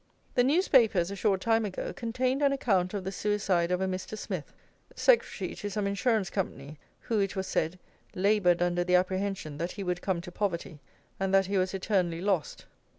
[0.33, 4.17] The newspapers a short time ago contained an account of the suicide of a Mr.
[4.17, 4.51] Smith,
[4.95, 7.77] secretary to some insurance company, who, it was said,
[8.15, 10.79] "laboured under the apprehension that he would come to poverty,
[11.19, 12.65] and that he was eternally lost."